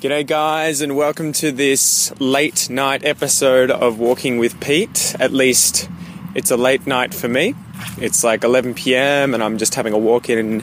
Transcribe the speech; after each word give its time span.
G'day, 0.00 0.24
guys, 0.24 0.80
and 0.80 0.94
welcome 0.94 1.32
to 1.32 1.50
this 1.50 2.12
late 2.20 2.70
night 2.70 3.04
episode 3.04 3.68
of 3.72 3.98
Walking 3.98 4.38
with 4.38 4.60
Pete. 4.60 5.16
At 5.18 5.32
least 5.32 5.90
it's 6.36 6.52
a 6.52 6.56
late 6.56 6.86
night 6.86 7.12
for 7.12 7.26
me. 7.26 7.56
It's 8.00 8.22
like 8.22 8.44
11 8.44 8.74
pm, 8.74 9.34
and 9.34 9.42
I'm 9.42 9.58
just 9.58 9.74
having 9.74 9.92
a 9.92 9.98
walk 9.98 10.30
in 10.30 10.62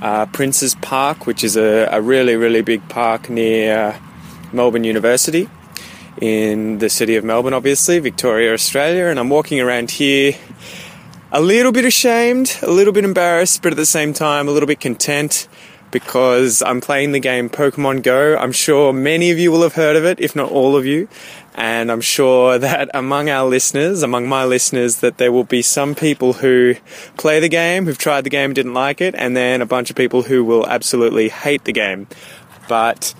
uh, 0.00 0.26
Princes 0.26 0.76
Park, 0.76 1.26
which 1.26 1.42
is 1.42 1.56
a, 1.56 1.88
a, 1.90 2.00
really, 2.00 2.36
really 2.36 2.62
big 2.62 2.88
park 2.88 3.28
near 3.28 3.98
Melbourne 4.52 4.84
University 4.84 5.50
in 6.20 6.78
the 6.78 6.88
city 6.88 7.16
of 7.16 7.24
Melbourne, 7.24 7.54
obviously, 7.54 7.98
Victoria, 7.98 8.52
Australia. 8.52 9.06
And 9.06 9.18
I'm 9.18 9.28
walking 9.28 9.58
around 9.58 9.90
here 9.90 10.36
a 11.32 11.40
little 11.40 11.72
bit 11.72 11.84
ashamed, 11.84 12.56
a 12.62 12.70
little 12.70 12.92
bit 12.92 13.04
embarrassed, 13.04 13.60
but 13.60 13.72
at 13.72 13.76
the 13.76 13.86
same 13.86 14.12
time, 14.12 14.46
a 14.46 14.52
little 14.52 14.68
bit 14.68 14.78
content 14.78 15.48
because 15.90 16.62
I'm 16.62 16.80
playing 16.80 17.12
the 17.12 17.20
game 17.20 17.48
Pokemon 17.48 18.02
Go. 18.02 18.36
I'm 18.36 18.52
sure 18.52 18.92
many 18.92 19.30
of 19.30 19.38
you 19.38 19.50
will 19.50 19.62
have 19.62 19.74
heard 19.74 19.96
of 19.96 20.04
it, 20.04 20.20
if 20.20 20.36
not 20.36 20.50
all 20.50 20.76
of 20.76 20.84
you. 20.84 21.08
And 21.54 21.90
I'm 21.90 22.00
sure 22.00 22.58
that 22.66 22.90
among 22.94 23.28
our 23.28 23.48
listeners, 23.48 24.02
among 24.02 24.28
my 24.28 24.44
listeners, 24.44 24.96
that 24.96 25.18
there 25.18 25.32
will 25.32 25.44
be 25.44 25.62
some 25.62 25.94
people 25.94 26.34
who 26.34 26.74
play 27.16 27.40
the 27.40 27.48
game, 27.48 27.86
who've 27.86 27.98
tried 27.98 28.24
the 28.24 28.30
game, 28.30 28.54
didn't 28.54 28.74
like 28.74 29.00
it, 29.00 29.14
and 29.16 29.36
then 29.36 29.60
a 29.60 29.66
bunch 29.66 29.90
of 29.90 29.96
people 29.96 30.22
who 30.22 30.44
will 30.44 30.66
absolutely 30.66 31.28
hate 31.28 31.64
the 31.64 31.72
game. 31.72 32.06
But 32.68 33.14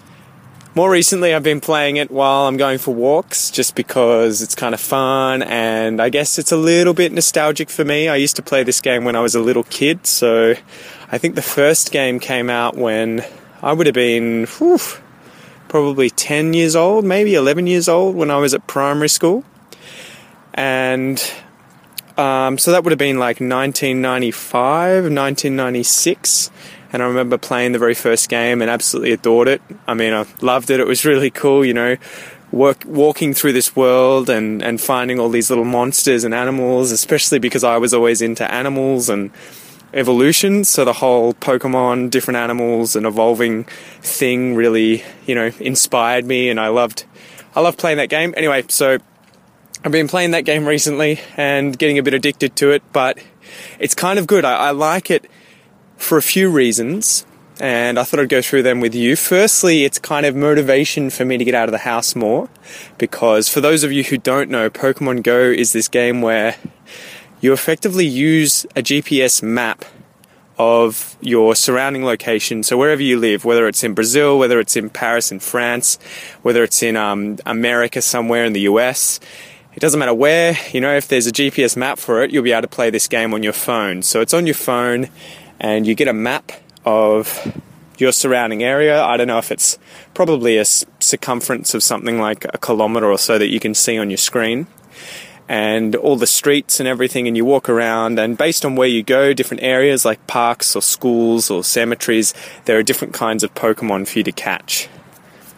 more 0.79 0.91
recently, 0.93 1.35
I've 1.35 1.43
been 1.43 1.61
playing 1.61 1.97
it 1.97 2.09
while 2.09 2.47
I'm 2.47 2.57
going 2.57 2.79
for 2.79 2.95
walks 2.95 3.51
just 3.51 3.75
because 3.75 4.43
it's 4.43 4.55
kind 4.55 4.75
of 4.75 4.81
fun 4.81 5.43
and 5.43 6.01
I 6.01 6.09
guess 6.09 6.39
it's 6.39 6.53
a 6.53 6.57
little 6.57 6.95
bit 6.95 7.11
nostalgic 7.11 7.69
for 7.69 7.85
me. 7.85 8.09
I 8.09 8.15
used 8.15 8.37
to 8.37 8.43
play 8.43 8.63
this 8.63 8.81
game 8.81 9.05
when 9.05 9.17
I 9.17 9.21
was 9.21 9.35
a 9.35 9.41
little 9.41 9.65
kid, 9.65 10.07
so 10.07 10.55
I 11.11 11.19
think 11.19 11.35
the 11.35 11.43
first 11.43 11.91
game 11.91 12.21
came 12.21 12.51
out 12.51 12.77
when 12.77 13.25
I 13.63 13.73
would 13.73 13.87
have 13.87 13.95
been 13.95 14.47
whew, 14.47 14.79
probably 15.69 16.11
10 16.11 16.53
years 16.53 16.77
old, 16.77 17.05
maybe 17.05 17.35
11 17.35 17.67
years 17.67 17.89
old 17.89 18.15
when 18.15 18.31
I 18.31 18.37
was 18.37 18.53
at 18.53 18.67
primary 18.67 19.09
school. 19.09 19.45
And 20.53 21.23
um, 22.19 22.59
so 22.59 22.73
that 22.73 22.85
would 22.85 22.91
have 22.91 22.99
been 22.99 23.19
like 23.19 23.41
1995, 23.41 25.05
1996. 25.05 26.51
And 26.93 27.03
I 27.03 27.07
remember 27.07 27.39
playing 27.39 27.73
the 27.73 27.79
very 27.79 27.95
first 27.95 28.29
game 28.29 28.61
and 28.61 28.71
absolutely 28.71 29.13
adored 29.13 29.49
it. 29.49 29.63
I 29.87 29.95
mean, 29.95 30.13
I 30.13 30.27
loved 30.43 30.69
it. 30.69 30.81
It 30.81 30.87
was 30.87 31.05
really 31.05 31.31
cool, 31.31 31.65
you 31.65 31.75
know, 31.75 31.97
work, 32.51 32.83
walking 32.87 33.35
through 33.35 33.53
this 33.53 33.77
world 33.77 34.29
and, 34.29 34.63
and 34.63 34.81
finding 34.81 35.21
all 35.21 35.29
these 35.29 35.49
little 35.49 35.65
monsters 35.65 36.25
and 36.25 36.35
animals, 36.35 36.91
especially 36.91 37.39
because 37.39 37.65
I 37.65 37.77
was 37.79 37.95
always 37.95 38.21
into 38.21 38.51
animals 38.51 39.09
and 39.09 39.31
evolution. 39.93 40.65
So 40.65 40.85
the 40.85 40.93
whole 40.93 41.35
Pokemon, 41.35 42.11
different 42.11 42.37
animals, 42.37 42.97
and 42.97 43.07
evolving 43.07 43.65
thing 44.01 44.55
really, 44.55 45.05
you 45.27 45.35
know, 45.35 45.51
inspired 45.61 46.25
me, 46.25 46.51
and 46.51 46.61
I 46.61 46.69
loved, 46.69 47.05
I 47.55 47.61
loved 47.61 47.79
playing 47.79 47.99
that 47.99 48.09
game. 48.09 48.35
Anyway, 48.37 48.65
so 48.69 48.99
I've 49.85 49.93
been 49.93 50.09
playing 50.09 50.33
that 50.33 50.45
game 50.45 50.67
recently 50.67 51.21
and 51.37 51.79
getting 51.79 51.99
a 51.99 52.03
bit 52.03 52.15
addicted 52.15 52.57
to 52.57 52.71
it, 52.71 52.83
but 52.93 53.19
it's 53.79 53.95
kind 53.95 54.19
of 54.19 54.27
good. 54.27 54.45
I, 54.45 54.69
I 54.69 54.71
like 54.73 55.11
it 55.11 55.31
for 55.97 56.19
a 56.19 56.23
few 56.23 56.51
reasons. 56.51 57.25
And 57.61 57.99
I 57.99 58.05
thought 58.05 58.21
I'd 58.21 58.29
go 58.29 58.41
through 58.41 58.63
them 58.63 58.79
with 58.79 58.95
you. 58.95 59.17
Firstly, 59.17 59.85
it's 59.85 59.99
kind 59.99 60.25
of 60.25 60.37
motivation 60.37 61.11
for 61.11 61.25
me 61.25 61.39
to 61.39 61.45
get 61.45 61.57
out 61.57 61.67
of 61.67 61.73
the 61.73 61.79
house 61.79 62.15
more. 62.15 62.49
Because 62.99 63.49
for 63.49 63.61
those 63.61 63.83
of 63.83 63.91
you 63.91 64.05
who 64.05 64.17
don't 64.17 64.49
know, 64.49 64.71
Pokemon 64.71 65.25
Go 65.25 65.41
is 65.41 65.73
this 65.73 65.89
game 65.89 66.23
where 66.23 66.55
you 67.41 67.53
effectively 67.53 68.07
use 68.07 68.65
a 68.77 68.83
GPS 68.83 69.43
map 69.43 69.85
of 70.59 71.17
your 71.21 71.55
surrounding 71.55 72.05
location. 72.05 72.65
So 72.65 72.77
wherever 72.77 73.01
you 73.01 73.19
live, 73.19 73.45
whether 73.45 73.69
it's 73.69 73.85
in 73.85 73.95
Brazil, 73.95 74.39
whether 74.39 74.59
it's 74.59 74.77
in 74.77 74.91
Paris 74.91 75.31
in 75.31 75.39
France, 75.39 75.99
whether 76.43 76.65
it's 76.65 76.83
in 76.83 76.97
um, 76.97 77.39
America 77.47 78.03
somewhere 78.03 78.45
in 78.45 78.55
the 78.55 78.63
US, 78.63 79.21
it 79.75 79.79
doesn't 79.79 80.01
matter 80.01 80.15
where, 80.15 80.57
you 80.73 80.81
know, 80.81 80.97
if 80.97 81.07
there's 81.07 81.29
a 81.29 81.33
GPS 81.33 81.77
map 81.77 82.01
for 82.01 82.25
it, 82.25 82.33
you'll 82.33 82.43
be 82.43 82.51
able 82.51 82.63
to 82.63 82.69
play 82.69 82.91
this 82.91 83.07
game 83.07 83.33
on 83.33 83.45
your 83.45 83.53
phone. 83.53 84.03
So 84.03 84.21
it's 84.21 84.35
on 84.35 84.47
your 84.47 84.57
phone 84.57 85.09
and 85.61 85.87
you 85.87 85.95
get 85.95 86.09
a 86.09 86.13
map 86.13 86.51
of 86.85 87.63
your 87.99 88.11
surrounding 88.11 88.65
area. 88.65 89.01
I 89.01 89.17
don't 89.17 89.29
know 89.29 89.39
if 89.39 89.53
it's 89.53 89.79
probably 90.15 90.59
a 90.59 90.65
circumference 90.65 91.75
of 91.75 91.85
something 91.85 92.19
like 92.19 92.45
a 92.53 92.59
kilometer 92.59 93.07
or 93.07 93.19
so 93.19 93.39
that 93.39 93.49
you 93.49 93.61
can 93.61 93.75
see 93.75 93.97
on 93.97 94.11
your 94.11 94.19
screen 94.19 94.67
and 95.49 95.97
all 95.97 96.17
the 96.17 96.27
streets 96.27 96.79
and 96.79 96.89
everything, 96.89 97.27
and 97.27 97.37
you 97.37 97.45
walk 97.45 97.69
around, 97.69 98.19
and 98.19 98.37
based 98.37 98.65
on 98.65 98.77
where 98.77 98.89
you 98.89 99.03
go, 99.03 99.33
different 99.33 99.63
areas 99.63 100.05
like 100.05 100.27
parks 100.27 100.77
or 100.77 100.83
schools 100.83 101.51
or 101.51 101.65
cemeteries, 101.65 102.35
there 102.67 102.79
are 102.79 102.83
different 102.83 103.15
kinds 103.15 103.43
of 103.43 103.55
Pokemon 103.55 104.07
for 104.07 104.19
you 104.19 104.25
to 104.25 104.33
catch. 104.33 104.89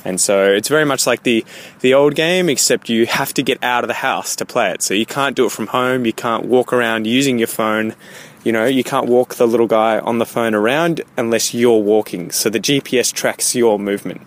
And 0.04 0.20
so 0.20 0.50
it's 0.50 0.68
very 0.68 0.84
much 0.84 1.06
like 1.06 1.24
the, 1.24 1.44
the 1.80 1.94
old 1.94 2.14
game, 2.14 2.48
except 2.48 2.88
you 2.88 3.06
have 3.06 3.34
to 3.34 3.42
get 3.42 3.62
out 3.62 3.84
of 3.84 3.88
the 3.88 3.94
house 3.94 4.34
to 4.36 4.46
play 4.46 4.70
it. 4.70 4.82
So 4.82 4.94
you 4.94 5.06
can't 5.06 5.36
do 5.36 5.46
it 5.46 5.52
from 5.52 5.66
home, 5.68 6.06
you 6.06 6.12
can't 6.12 6.46
walk 6.46 6.72
around 6.72 7.06
using 7.06 7.38
your 7.38 7.48
phone. 7.48 7.94
You 8.42 8.52
know, 8.52 8.64
you 8.64 8.82
can't 8.82 9.06
walk 9.06 9.34
the 9.34 9.46
little 9.46 9.66
guy 9.66 9.98
on 9.98 10.18
the 10.18 10.24
phone 10.24 10.54
around 10.54 11.02
unless 11.18 11.52
you're 11.52 11.82
walking. 11.82 12.30
So 12.30 12.48
the 12.48 12.58
GPS 12.58 13.12
tracks 13.12 13.54
your 13.54 13.78
movement, 13.78 14.22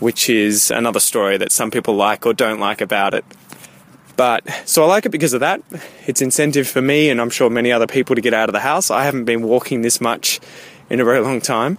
which 0.00 0.30
is 0.30 0.70
another 0.70 1.00
story 1.00 1.36
that 1.36 1.52
some 1.52 1.70
people 1.70 1.94
like 1.94 2.24
or 2.24 2.32
don't 2.32 2.60
like 2.60 2.80
about 2.80 3.12
it. 3.12 3.26
But 4.16 4.48
so 4.64 4.82
I 4.82 4.86
like 4.86 5.06
it 5.06 5.10
because 5.10 5.34
of 5.34 5.40
that. 5.40 5.62
It's 6.06 6.22
incentive 6.22 6.66
for 6.66 6.80
me 6.80 7.10
and 7.10 7.20
I'm 7.20 7.30
sure 7.30 7.50
many 7.50 7.70
other 7.70 7.86
people 7.86 8.16
to 8.16 8.22
get 8.22 8.32
out 8.32 8.48
of 8.48 8.54
the 8.54 8.60
house. 8.60 8.90
I 8.90 9.04
haven't 9.04 9.24
been 9.24 9.42
walking 9.42 9.82
this 9.82 10.00
much 10.00 10.40
in 10.88 11.00
a 11.00 11.04
very 11.04 11.20
long 11.20 11.40
time. 11.40 11.78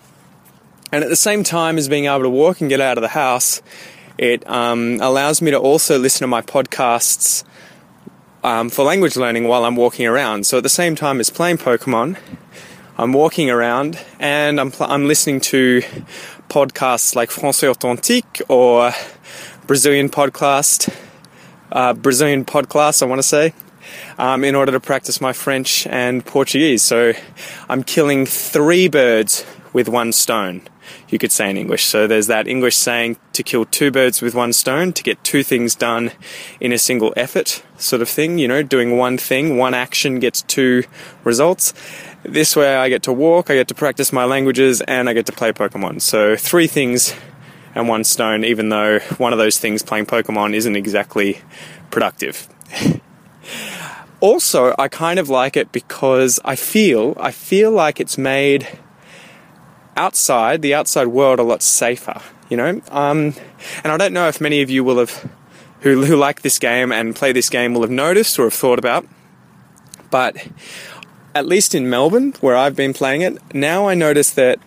And 0.91 1.03
at 1.03 1.09
the 1.09 1.15
same 1.15 1.43
time 1.43 1.77
as 1.77 1.89
being 1.89 2.05
able 2.05 2.21
to 2.21 2.29
walk 2.29 2.61
and 2.61 2.69
get 2.69 2.79
out 2.79 2.97
of 2.97 3.01
the 3.01 3.09
house, 3.09 3.61
it 4.17 4.47
um, 4.49 4.99
allows 5.01 5.41
me 5.41 5.51
to 5.51 5.57
also 5.57 5.97
listen 5.97 6.21
to 6.21 6.27
my 6.27 6.41
podcasts 6.41 7.43
um, 8.43 8.69
for 8.69 8.85
language 8.85 9.17
learning 9.17 9.47
while 9.47 9.65
I'm 9.65 9.75
walking 9.75 10.05
around. 10.05 10.45
So 10.45 10.57
at 10.57 10.63
the 10.63 10.69
same 10.69 10.95
time 10.95 11.19
as 11.19 11.29
playing 11.29 11.57
Pokemon, 11.57 12.17
I'm 12.97 13.13
walking 13.13 13.49
around 13.49 13.99
and 14.19 14.59
I'm, 14.59 14.71
pl- 14.71 14.87
I'm 14.87 15.07
listening 15.07 15.41
to 15.41 15.81
podcasts 16.49 17.15
like 17.15 17.29
Français 17.29 17.67
Authentique 17.67 18.41
or 18.47 18.91
Brazilian 19.65 20.09
podcast 20.09 20.93
uh, 21.71 21.93
Brazilian 21.93 22.45
Podclass, 22.45 23.01
I 23.01 23.05
want 23.05 23.19
to 23.19 23.27
say, 23.27 23.53
um, 24.17 24.43
in 24.43 24.55
order 24.55 24.71
to 24.71 24.79
practice 24.79 25.21
my 25.21 25.33
French 25.33 25.87
and 25.87 26.25
Portuguese. 26.25 26.83
So 26.83 27.13
I'm 27.69 27.83
killing 27.83 28.25
three 28.25 28.87
birds 28.87 29.45
with 29.73 29.87
one 29.87 30.11
stone, 30.11 30.61
you 31.09 31.19
could 31.19 31.31
say 31.31 31.49
in 31.49 31.57
English. 31.57 31.83
So 31.85 32.07
there's 32.07 32.27
that 32.27 32.47
English 32.47 32.75
saying 32.75 33.17
to 33.33 33.43
kill 33.43 33.65
two 33.65 33.91
birds 33.91 34.21
with 34.21 34.33
one 34.33 34.53
stone, 34.53 34.93
to 34.93 35.03
get 35.03 35.23
two 35.23 35.43
things 35.43 35.75
done 35.75 36.11
in 36.59 36.71
a 36.71 36.77
single 36.77 37.13
effort, 37.15 37.63
sort 37.77 38.01
of 38.01 38.09
thing. 38.09 38.39
You 38.39 38.47
know, 38.47 38.63
doing 38.63 38.97
one 38.97 39.17
thing, 39.17 39.57
one 39.57 39.73
action 39.73 40.19
gets 40.19 40.41
two 40.41 40.83
results. 41.23 41.73
This 42.23 42.55
way 42.55 42.75
I 42.75 42.89
get 42.89 43.03
to 43.03 43.13
walk, 43.13 43.49
I 43.49 43.53
get 43.53 43.67
to 43.67 43.75
practice 43.75 44.11
my 44.11 44.25
languages, 44.25 44.81
and 44.81 45.07
I 45.07 45.13
get 45.13 45.25
to 45.27 45.31
play 45.31 45.51
Pokemon. 45.51 46.01
So 46.01 46.35
three 46.35 46.67
things 46.67 47.13
and 47.77 47.87
one 47.87 48.03
stone, 48.03 48.43
even 48.43 48.69
though 48.69 48.97
one 49.17 49.33
of 49.33 49.37
those 49.37 49.59
things, 49.59 49.83
playing 49.83 50.07
Pokemon, 50.07 50.55
isn't 50.55 50.75
exactly 50.75 51.41
productive. 51.91 52.49
also, 54.19 54.73
I 54.79 54.87
kind 54.87 55.19
of 55.19 55.29
like 55.29 55.55
it 55.55 55.71
because 55.71 56.39
I 56.43 56.55
feel 56.55 57.15
I 57.19 57.29
feel 57.29 57.69
like 57.69 57.99
it's 57.99 58.17
made 58.17 58.67
outside 59.95 60.63
the 60.63 60.73
outside 60.73 61.07
world 61.07 61.37
a 61.37 61.43
lot 61.43 61.61
safer. 61.61 62.19
You 62.49 62.57
know, 62.57 62.81
um, 62.89 63.35
and 63.83 63.91
I 63.91 63.97
don't 63.97 64.13
know 64.13 64.27
if 64.27 64.41
many 64.41 64.63
of 64.63 64.71
you 64.71 64.83
will 64.83 64.97
have 64.97 65.29
who 65.81 66.03
who 66.03 66.15
like 66.15 66.41
this 66.41 66.57
game 66.57 66.91
and 66.91 67.15
play 67.15 67.31
this 67.31 67.49
game 67.49 67.75
will 67.75 67.81
have 67.81 67.91
noticed 67.91 68.39
or 68.39 68.45
have 68.45 68.53
thought 68.55 68.79
about, 68.79 69.05
but 70.09 70.47
at 71.35 71.45
least 71.45 71.75
in 71.75 71.87
Melbourne, 71.87 72.33
where 72.41 72.55
I've 72.55 72.75
been 72.75 72.95
playing 72.95 73.21
it, 73.21 73.37
now 73.53 73.87
I 73.87 73.93
notice 73.93 74.31
that 74.31 74.59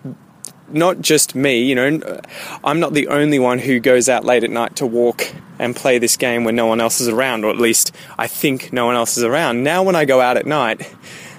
not 0.72 1.00
just 1.00 1.34
me, 1.34 1.62
you 1.62 1.74
know, 1.74 2.20
I'm 2.64 2.80
not 2.80 2.92
the 2.92 3.08
only 3.08 3.38
one 3.38 3.58
who 3.58 3.80
goes 3.80 4.08
out 4.08 4.24
late 4.24 4.44
at 4.44 4.50
night 4.50 4.76
to 4.76 4.86
walk 4.86 5.32
and 5.58 5.76
play 5.76 5.98
this 5.98 6.16
game 6.16 6.44
when 6.44 6.56
no 6.56 6.66
one 6.66 6.80
else 6.80 7.00
is 7.00 7.08
around, 7.08 7.44
or 7.44 7.50
at 7.50 7.58
least 7.58 7.94
I 8.18 8.26
think 8.26 8.72
no 8.72 8.86
one 8.86 8.96
else 8.96 9.16
is 9.16 9.24
around. 9.24 9.62
Now, 9.62 9.82
when 9.82 9.96
I 9.96 10.04
go 10.04 10.20
out 10.20 10.36
at 10.36 10.46
night, 10.46 10.94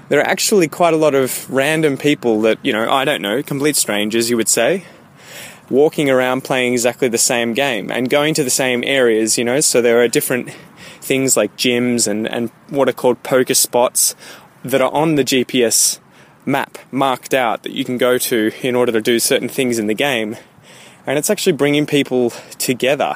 there 0.09 0.19
are 0.19 0.27
actually 0.27 0.67
quite 0.67 0.93
a 0.93 0.97
lot 0.97 1.15
of 1.15 1.49
random 1.49 1.97
people 1.97 2.41
that, 2.41 2.59
you 2.61 2.73
know, 2.73 2.91
I 2.91 3.05
don't 3.05 3.21
know, 3.21 3.41
complete 3.41 3.75
strangers, 3.75 4.29
you 4.29 4.37
would 4.37 4.49
say, 4.49 4.85
walking 5.69 6.09
around 6.09 6.43
playing 6.43 6.73
exactly 6.73 7.07
the 7.07 7.17
same 7.17 7.53
game 7.53 7.89
and 7.89 8.09
going 8.09 8.33
to 8.33 8.43
the 8.43 8.49
same 8.49 8.83
areas, 8.85 9.37
you 9.37 9.43
know, 9.43 9.59
so 9.61 9.81
there 9.81 10.01
are 10.01 10.07
different 10.07 10.49
things 10.99 11.37
like 11.37 11.55
gyms 11.55 12.07
and, 12.07 12.27
and 12.27 12.49
what 12.69 12.89
are 12.89 12.93
called 12.93 13.23
PokeStops 13.23 14.15
that 14.63 14.81
are 14.81 14.91
on 14.93 15.15
the 15.15 15.23
GPS 15.23 15.99
map 16.45 16.77
marked 16.91 17.33
out 17.33 17.63
that 17.63 17.71
you 17.71 17.85
can 17.85 17.97
go 17.97 18.17
to 18.17 18.51
in 18.61 18.75
order 18.75 18.91
to 18.91 19.01
do 19.01 19.19
certain 19.19 19.49
things 19.49 19.79
in 19.79 19.87
the 19.87 19.93
game. 19.93 20.37
And 21.05 21.17
it's 21.17 21.29
actually 21.29 21.53
bringing 21.53 21.85
people 21.85 22.31
together 22.57 23.15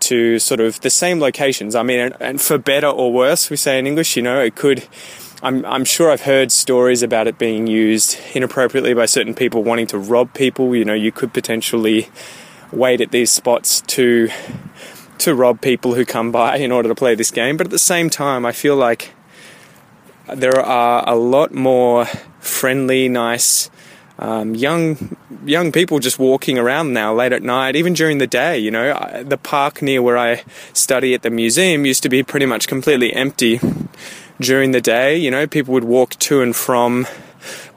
to 0.00 0.38
sort 0.38 0.60
of 0.60 0.80
the 0.80 0.90
same 0.90 1.20
locations. 1.20 1.74
I 1.74 1.82
mean, 1.82 2.12
and 2.20 2.40
for 2.40 2.58
better 2.58 2.88
or 2.88 3.12
worse, 3.12 3.50
we 3.50 3.56
say 3.56 3.78
in 3.78 3.86
English, 3.86 4.16
you 4.16 4.22
know, 4.22 4.40
it 4.40 4.56
could. 4.56 4.86
I'm, 5.42 5.64
I'm 5.64 5.86
sure 5.86 6.10
I've 6.10 6.22
heard 6.22 6.52
stories 6.52 7.02
about 7.02 7.26
it 7.26 7.38
being 7.38 7.66
used 7.66 8.18
inappropriately 8.34 8.92
by 8.92 9.06
certain 9.06 9.34
people 9.34 9.62
wanting 9.64 9.86
to 9.88 9.98
rob 9.98 10.34
people. 10.34 10.76
You 10.76 10.84
know, 10.84 10.94
you 10.94 11.12
could 11.12 11.32
potentially 11.32 12.08
wait 12.72 13.00
at 13.00 13.10
these 13.10 13.30
spots 13.30 13.80
to 13.82 14.28
to 15.18 15.34
rob 15.34 15.60
people 15.60 15.94
who 15.94 16.04
come 16.04 16.32
by 16.32 16.56
in 16.56 16.72
order 16.72 16.88
to 16.88 16.94
play 16.94 17.14
this 17.14 17.30
game. 17.30 17.56
But 17.56 17.66
at 17.66 17.70
the 17.70 17.78
same 17.78 18.08
time, 18.10 18.46
I 18.46 18.52
feel 18.52 18.76
like 18.76 19.12
there 20.34 20.58
are 20.58 21.04
a 21.06 21.14
lot 21.14 21.52
more 21.52 22.06
friendly, 22.40 23.08
nice, 23.08 23.70
um, 24.18 24.54
young 24.54 25.16
young 25.44 25.72
people 25.72 25.98
just 25.98 26.18
walking 26.18 26.58
around 26.58 26.92
now 26.92 27.14
late 27.14 27.32
at 27.32 27.42
night, 27.42 27.74
even 27.74 27.94
during 27.94 28.18
the 28.18 28.26
day. 28.26 28.58
You 28.58 28.70
know, 28.70 29.22
the 29.22 29.38
park 29.38 29.80
near 29.80 30.02
where 30.02 30.18
I 30.18 30.42
study 30.72 31.14
at 31.14 31.22
the 31.22 31.30
museum 31.30 31.86
used 31.86 32.02
to 32.02 32.08
be 32.08 32.22
pretty 32.22 32.46
much 32.46 32.68
completely 32.68 33.12
empty 33.14 33.60
during 34.38 34.72
the 34.72 34.80
day. 34.80 35.16
You 35.16 35.30
know, 35.30 35.46
people 35.46 35.72
would 35.72 35.84
walk 35.84 36.16
to 36.18 36.42
and 36.42 36.54
from 36.54 37.06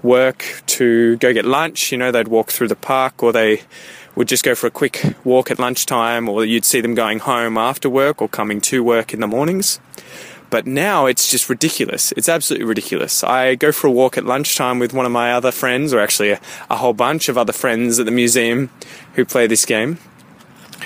work 0.01 0.61
to 0.65 1.15
go 1.17 1.33
get 1.33 1.45
lunch. 1.45 1.91
You 1.93 1.97
know, 1.97 2.11
they'd 2.11 2.27
walk 2.27 2.51
through 2.51 2.67
the 2.67 2.75
park 2.75 3.23
or 3.23 3.31
they 3.31 3.61
would 4.15 4.27
just 4.27 4.43
go 4.43 4.53
for 4.53 4.67
a 4.67 4.71
quick 4.71 5.15
walk 5.23 5.49
at 5.49 5.57
lunchtime, 5.57 6.29
or 6.29 6.45
you'd 6.45 6.65
see 6.65 6.81
them 6.81 6.93
going 6.93 7.19
home 7.19 7.57
after 7.57 7.89
work 7.89 8.21
or 8.21 8.27
coming 8.27 8.61
to 8.61 8.83
work 8.83 9.13
in 9.13 9.19
the 9.19 9.27
mornings. 9.27 9.79
But 10.53 10.67
now 10.67 11.07
it's 11.07 11.31
just 11.31 11.49
ridiculous. 11.49 12.11
It's 12.11 12.29
absolutely 12.29 12.67
ridiculous. 12.67 13.23
I 13.23 13.55
go 13.55 13.71
for 13.71 13.87
a 13.87 13.91
walk 13.91 14.19
at 14.19 14.25
lunchtime 14.25 14.77
with 14.77 14.93
one 14.93 15.03
of 15.03 15.11
my 15.11 15.33
other 15.33 15.51
friends, 15.51 15.95
or 15.95 15.99
actually 15.99 16.29
a, 16.29 16.39
a 16.69 16.75
whole 16.75 16.93
bunch 16.93 17.27
of 17.27 17.39
other 17.39 17.51
friends 17.51 17.99
at 17.99 18.05
the 18.05 18.11
museum 18.11 18.69
who 19.15 19.25
play 19.25 19.47
this 19.47 19.65
game. 19.65 19.97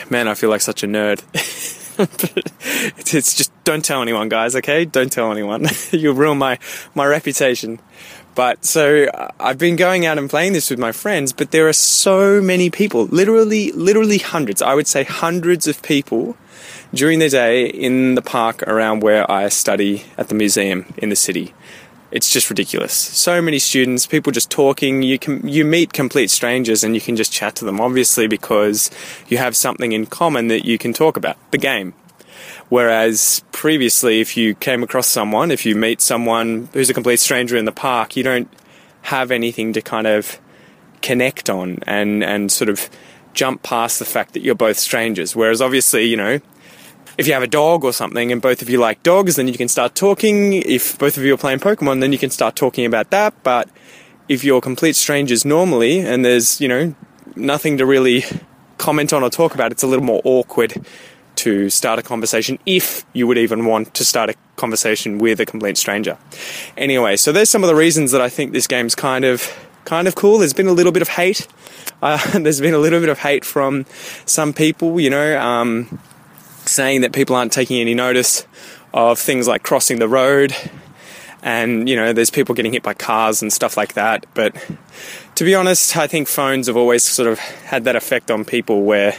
Man, 0.10 0.30
I 0.30 0.36
feel 0.36 0.50
like 0.50 0.62
such 0.62 0.84
a 0.84 0.88
nerd. 0.88 1.22
it's, 2.98 3.14
it's 3.14 3.34
just 3.36 3.52
don't 3.66 3.84
tell 3.84 4.02
anyone, 4.02 4.30
guys. 4.30 4.56
Okay, 4.56 4.86
don't 4.86 5.12
tell 5.12 5.34
anyone. 5.34 5.66
You'll 5.92 6.16
ruin 6.16 6.38
my 6.38 6.60
my 6.96 7.06
reputation. 7.06 7.82
But 8.36 8.64
so 8.64 9.08
I've 9.38 9.58
been 9.58 9.76
going 9.76 10.06
out 10.06 10.18
and 10.18 10.30
playing 10.30 10.54
this 10.54 10.70
with 10.70 10.80
my 10.80 10.94
friends, 10.94 11.34
but 11.34 11.52
there 11.52 11.68
are 11.68 11.74
so 11.74 12.40
many 12.42 12.70
people, 12.70 13.08
literally, 13.08 13.74
literally 13.74 14.20
hundreds. 14.20 14.62
I 14.62 14.76
would 14.76 14.88
say 14.88 15.04
hundreds 15.04 15.68
of 15.68 15.82
people 15.82 16.38
during 16.94 17.20
the 17.20 17.30
day 17.30 17.66
in 17.66 18.16
the 18.16 18.22
park 18.22 18.64
around 18.64 19.02
where 19.02 19.30
I 19.30 19.50
study 19.50 20.04
at 20.18 20.30
the 20.30 20.36
museum 20.36 20.86
in 20.98 21.10
the 21.10 21.16
city. 21.16 21.54
It's 22.10 22.32
just 22.32 22.50
ridiculous. 22.50 22.94
So 22.94 23.42
many 23.42 23.60
students, 23.60 24.08
people 24.08 24.32
just 24.32 24.50
talking. 24.50 25.04
You 25.04 25.20
can 25.20 25.46
you 25.48 25.66
meet 25.66 25.92
complete 25.92 26.32
strangers 26.32 26.84
and 26.84 26.96
you 26.96 27.02
can 27.02 27.18
just 27.18 27.34
chat 27.34 27.56
to 27.58 27.66
them. 27.66 27.82
Obviously, 27.82 28.28
because 28.28 28.90
you 29.28 29.38
have 29.38 29.58
something 29.58 29.92
in 29.92 30.06
common 30.06 30.48
that 30.48 30.66
you 30.66 30.78
can 30.78 30.94
talk 30.94 31.18
about. 31.18 31.38
The 31.52 31.58
game. 31.58 31.94
Whereas 32.70 33.44
previously, 33.52 34.22
if 34.22 34.38
you 34.38 34.56
came 34.56 34.84
across 34.84 35.08
someone, 35.08 35.52
if 35.52 35.66
you 35.66 35.76
meet 35.76 36.02
someone 36.02 36.70
who's 36.74 36.90
a 36.90 36.94
complete 36.94 37.20
stranger 37.20 37.58
in 37.58 37.66
the 37.66 37.72
park, 37.72 38.16
you 38.16 38.24
don't 38.24 38.50
have 39.04 39.32
anything 39.32 39.74
to 39.74 39.82
kind 39.82 40.08
of 40.08 40.40
connect 41.02 41.50
on 41.50 41.80
and 41.86 42.24
and 42.24 42.52
sort 42.52 42.70
of 42.70 42.90
jump 43.34 43.64
past 43.64 44.00
the 44.00 44.06
fact 44.06 44.34
that 44.34 44.42
you're 44.42 44.56
both 44.56 44.78
strangers. 44.78 45.36
Whereas 45.36 45.62
obviously, 45.62 46.06
you 46.06 46.18
know, 46.18 46.40
if 47.18 47.28
you 47.28 47.34
have 47.34 47.44
a 47.44 47.48
dog 47.48 47.84
or 47.84 47.92
something 47.92 48.32
and 48.32 48.42
both 48.42 48.62
of 48.62 48.70
you 48.70 48.80
like 48.80 49.02
dogs, 49.04 49.36
then 49.36 49.48
you 49.48 49.58
can 49.58 49.68
start 49.68 49.96
talking. 49.96 50.54
If 50.54 50.98
both 50.98 51.18
of 51.18 51.24
you 51.24 51.34
are 51.34 51.38
playing 51.38 51.60
Pokemon, 51.60 52.02
then 52.02 52.12
you 52.12 52.18
can 52.18 52.30
start 52.30 52.56
talking 52.56 52.86
about 52.86 53.10
that. 53.10 53.34
But 53.44 53.70
if 54.30 54.44
you're 54.44 54.62
complete 54.62 54.96
strangers 54.96 55.44
normally 55.44 56.00
and 56.00 56.24
there's, 56.24 56.62
you 56.62 56.68
know, 56.68 56.96
nothing 57.36 57.78
to 57.80 57.86
really 57.86 58.24
comment 58.78 59.14
on 59.14 59.24
or 59.24 59.30
talk 59.30 59.56
about, 59.56 59.72
it's 59.72 59.84
a 59.84 59.88
little 59.88 60.06
more 60.06 60.22
awkward 60.24 60.86
to 61.38 61.70
start 61.70 62.00
a 62.00 62.02
conversation 62.02 62.58
if 62.66 63.06
you 63.14 63.28
would 63.28 63.38
even 63.38 63.66
want 63.66 63.94
to 63.94 64.04
start 64.04 64.30
a 64.30 64.36
conversation 64.56 65.18
with 65.20 65.40
a 65.40 65.46
complete 65.46 65.78
stranger. 65.78 66.18
Anyway, 66.76 67.16
so 67.16 67.32
there's 67.32 67.50
some 67.50 67.64
of 67.64 67.68
the 67.68 67.76
reasons 67.76 68.12
that 68.12 68.22
I 68.22 68.30
think 68.30 68.54
this 68.54 68.68
game's 68.68 68.96
kind 68.96 69.24
of 69.26 69.48
kind 69.86 70.08
of 70.08 70.16
cool. 70.16 70.40
There's 70.40 70.54
been 70.54 70.68
a 70.68 70.74
little 70.74 70.92
bit 70.92 71.02
of 71.02 71.10
hate. 71.10 71.48
Uh, 72.00 72.20
there's 72.38 72.62
been 72.62 72.76
a 72.76 72.78
little 72.78 73.00
bit 73.00 73.10
of 73.10 73.18
hate 73.18 73.44
from 73.44 73.84
some 74.28 74.54
people, 74.54 75.00
you 75.00 75.10
know, 75.10 75.42
um, 75.42 76.00
saying 76.78 77.02
that 77.02 77.12
people 77.12 77.36
aren't 77.36 77.52
taking 77.52 77.82
any 77.82 77.96
notice 77.96 78.46
of 78.94 79.20
things 79.20 79.48
like 79.48 79.64
crossing 79.64 80.00
the 80.00 80.08
road 80.08 80.56
and 81.42 81.90
you 81.90 81.96
know 81.96 82.14
there's 82.14 82.30
people 82.30 82.54
getting 82.56 82.74
hit 82.74 82.84
by 82.84 82.94
cars 82.94 83.42
and 83.42 83.52
stuff 83.52 83.78
like 83.78 83.94
that. 83.94 84.26
But 84.34 84.56
to 85.38 85.44
be 85.44 85.54
honest 85.54 85.96
i 85.96 86.08
think 86.08 86.28
phones 86.28 86.66
have 86.66 86.76
always 86.76 87.04
sort 87.04 87.28
of 87.28 87.38
had 87.38 87.84
that 87.84 87.96
effect 87.96 88.32
on 88.32 88.44
people 88.44 88.82
where 88.82 89.16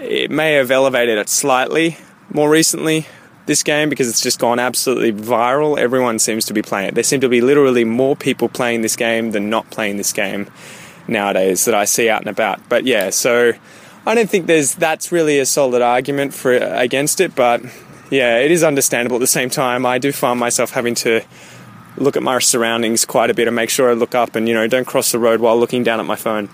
it 0.00 0.30
may 0.30 0.52
have 0.52 0.70
elevated 0.70 1.18
it 1.18 1.28
slightly 1.28 1.96
more 2.32 2.48
recently 2.48 3.06
this 3.46 3.64
game 3.64 3.88
because 3.88 4.08
it's 4.08 4.20
just 4.20 4.38
gone 4.38 4.60
absolutely 4.60 5.12
viral. 5.12 5.76
Everyone 5.76 6.20
seems 6.20 6.44
to 6.44 6.54
be 6.54 6.62
playing 6.62 6.88
it. 6.88 6.94
There 6.94 7.02
seem 7.02 7.20
to 7.22 7.28
be 7.28 7.40
literally 7.40 7.84
more 7.84 8.14
people 8.14 8.48
playing 8.48 8.82
this 8.82 8.94
game 8.94 9.32
than 9.32 9.50
not 9.50 9.68
playing 9.70 9.96
this 9.96 10.12
game 10.12 10.48
nowadays 11.08 11.64
that 11.64 11.74
i 11.74 11.84
see 11.84 12.08
out 12.08 12.20
and 12.20 12.28
about. 12.28 12.60
But 12.68 12.86
yeah 12.86 13.10
so 13.10 13.52
I 14.06 14.14
don't 14.14 14.30
think 14.30 14.46
there's 14.46 14.74
that's 14.74 15.12
really 15.12 15.38
a 15.38 15.46
solid 15.46 15.82
argument 15.82 16.32
for 16.32 16.52
against 16.52 17.20
it, 17.20 17.34
but 17.34 17.62
yeah, 18.10 18.38
it 18.38 18.50
is 18.50 18.64
understandable 18.64 19.16
at 19.16 19.20
the 19.20 19.26
same 19.26 19.50
time. 19.50 19.84
I 19.84 19.98
do 19.98 20.10
find 20.10 20.40
myself 20.40 20.70
having 20.70 20.94
to 20.96 21.22
look 21.96 22.16
at 22.16 22.22
my 22.22 22.38
surroundings 22.38 23.04
quite 23.04 23.30
a 23.30 23.34
bit 23.34 23.46
and 23.46 23.54
make 23.54 23.68
sure 23.68 23.90
I 23.90 23.92
look 23.92 24.14
up 24.14 24.34
and 24.36 24.48
you 24.48 24.54
know 24.54 24.66
don't 24.66 24.86
cross 24.86 25.12
the 25.12 25.18
road 25.18 25.40
while 25.40 25.58
looking 25.58 25.82
down 25.84 26.00
at 26.00 26.06
my 26.06 26.16
phone. 26.16 26.48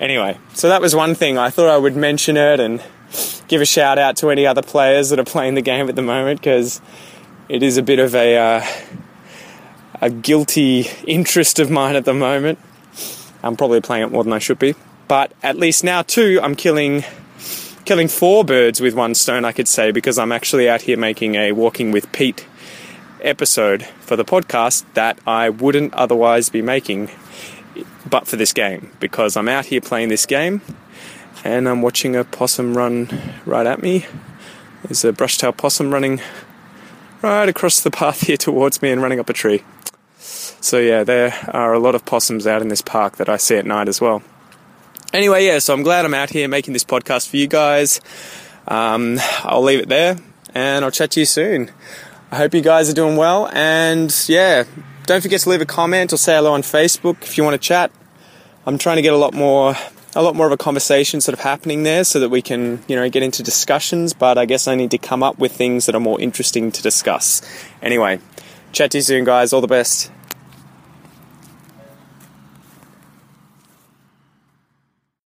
Anyway, 0.00 0.38
so 0.54 0.68
that 0.68 0.80
was 0.80 0.96
one 0.96 1.14
thing. 1.14 1.36
I 1.36 1.50
thought 1.50 1.68
I 1.68 1.76
would 1.76 1.96
mention 1.96 2.38
it 2.38 2.58
and 2.58 2.82
give 3.48 3.60
a 3.60 3.66
shout 3.66 3.98
out 3.98 4.16
to 4.16 4.30
any 4.30 4.46
other 4.46 4.62
players 4.62 5.10
that 5.10 5.18
are 5.18 5.24
playing 5.24 5.54
the 5.54 5.62
game 5.62 5.88
at 5.88 5.96
the 5.96 6.02
moment 6.02 6.40
because 6.40 6.80
it 7.50 7.62
is 7.62 7.76
a 7.76 7.82
bit 7.82 7.98
of 7.98 8.14
a 8.14 8.38
uh, 8.38 8.66
a 10.00 10.08
guilty 10.08 10.86
interest 11.06 11.58
of 11.58 11.70
mine 11.70 11.94
at 11.94 12.06
the 12.06 12.14
moment. 12.14 12.58
I'm 13.42 13.56
probably 13.56 13.80
playing 13.82 14.04
it 14.04 14.12
more 14.12 14.24
than 14.24 14.32
I 14.32 14.38
should 14.38 14.58
be. 14.58 14.74
But 15.10 15.32
at 15.42 15.56
least 15.58 15.82
now 15.82 16.02
too, 16.02 16.38
I'm 16.40 16.54
killing 16.54 17.02
killing 17.84 18.06
four 18.06 18.44
birds 18.44 18.80
with 18.80 18.94
one 18.94 19.16
stone, 19.16 19.44
I 19.44 19.50
could 19.50 19.66
say, 19.66 19.90
because 19.90 20.20
I'm 20.20 20.30
actually 20.30 20.68
out 20.68 20.82
here 20.82 20.96
making 20.96 21.34
a 21.34 21.50
Walking 21.50 21.90
with 21.90 22.12
Pete 22.12 22.46
episode 23.20 23.82
for 24.02 24.14
the 24.14 24.24
podcast 24.24 24.84
that 24.94 25.18
I 25.26 25.48
wouldn't 25.48 25.94
otherwise 25.94 26.48
be 26.48 26.62
making 26.62 27.10
but 28.08 28.28
for 28.28 28.36
this 28.36 28.52
game 28.52 28.92
because 29.00 29.36
I'm 29.36 29.48
out 29.48 29.64
here 29.66 29.80
playing 29.80 30.10
this 30.10 30.26
game 30.26 30.60
and 31.42 31.68
I'm 31.68 31.82
watching 31.82 32.14
a 32.14 32.22
possum 32.22 32.76
run 32.76 33.08
right 33.44 33.66
at 33.66 33.82
me. 33.82 34.06
There's 34.84 35.04
a 35.04 35.12
brush-tailed 35.12 35.56
possum 35.56 35.92
running 35.92 36.20
right 37.20 37.48
across 37.48 37.80
the 37.80 37.90
path 37.90 38.28
here 38.28 38.36
towards 38.36 38.80
me 38.80 38.92
and 38.92 39.02
running 39.02 39.18
up 39.18 39.28
a 39.28 39.32
tree. 39.32 39.64
So, 40.18 40.78
yeah, 40.78 41.02
there 41.02 41.34
are 41.48 41.72
a 41.72 41.80
lot 41.80 41.96
of 41.96 42.04
possums 42.04 42.46
out 42.46 42.62
in 42.62 42.68
this 42.68 42.80
park 42.80 43.16
that 43.16 43.28
I 43.28 43.38
see 43.38 43.56
at 43.56 43.66
night 43.66 43.88
as 43.88 44.00
well. 44.00 44.22
Anyway, 45.12 45.44
yeah, 45.44 45.58
so 45.58 45.74
I'm 45.74 45.82
glad 45.82 46.04
I'm 46.04 46.14
out 46.14 46.30
here 46.30 46.46
making 46.46 46.72
this 46.72 46.84
podcast 46.84 47.28
for 47.28 47.36
you 47.36 47.48
guys. 47.48 48.00
Um, 48.68 49.18
I'll 49.42 49.62
leave 49.62 49.80
it 49.80 49.88
there 49.88 50.16
and 50.54 50.84
I'll 50.84 50.92
chat 50.92 51.10
to 51.12 51.20
you 51.20 51.26
soon. 51.26 51.72
I 52.30 52.36
hope 52.36 52.54
you 52.54 52.60
guys 52.60 52.88
are 52.88 52.94
doing 52.94 53.16
well 53.16 53.48
and 53.52 54.14
yeah, 54.28 54.64
don't 55.06 55.20
forget 55.20 55.40
to 55.40 55.50
leave 55.50 55.60
a 55.60 55.66
comment 55.66 56.12
or 56.12 56.16
say 56.16 56.36
hello 56.36 56.52
on 56.52 56.62
Facebook 56.62 57.22
if 57.22 57.36
you 57.36 57.42
want 57.42 57.54
to 57.54 57.58
chat. 57.58 57.90
I'm 58.64 58.78
trying 58.78 58.96
to 58.96 59.02
get 59.02 59.12
a 59.12 59.16
lot 59.16 59.34
more 59.34 59.74
a 60.14 60.22
lot 60.22 60.36
more 60.36 60.46
of 60.46 60.52
a 60.52 60.56
conversation 60.56 61.20
sort 61.20 61.32
of 61.32 61.40
happening 61.40 61.82
there 61.82 62.04
so 62.04 62.20
that 62.20 62.28
we 62.28 62.42
can, 62.42 62.82
you 62.86 62.94
know, 62.94 63.08
get 63.10 63.24
into 63.24 63.42
discussions, 63.42 64.12
but 64.12 64.38
I 64.38 64.44
guess 64.44 64.68
I 64.68 64.76
need 64.76 64.92
to 64.92 64.98
come 64.98 65.24
up 65.24 65.38
with 65.38 65.52
things 65.52 65.86
that 65.86 65.94
are 65.96 66.00
more 66.00 66.20
interesting 66.20 66.70
to 66.70 66.82
discuss. 66.82 67.42
Anyway, 67.82 68.20
chat 68.70 68.92
to 68.92 68.98
you 68.98 69.02
soon 69.02 69.24
guys, 69.24 69.52
all 69.52 69.60
the 69.60 69.66
best. 69.66 70.10